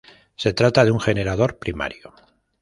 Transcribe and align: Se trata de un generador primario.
Se 0.35 0.51
trata 0.53 0.83
de 0.83 0.89
un 0.89 0.99
generador 0.99 1.59
primario. 1.59 2.11